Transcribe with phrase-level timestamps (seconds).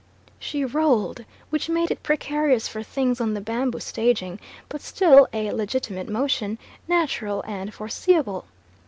[0.39, 5.51] She rolled, which made it precarious for things on the bamboo staging, but still a
[5.51, 8.45] legitimate motion, natural and foreseeable.